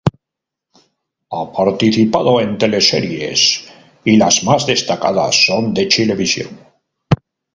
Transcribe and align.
Ha 1.39 1.43
participado 1.57 2.39
en 2.41 2.57
teleseries 2.57 3.69
y 4.03 4.17
las 4.17 4.43
más 4.43 4.65
destacadas 4.65 5.45
son 5.45 5.75
de 5.75 5.87
Chilevisión. 5.89 6.57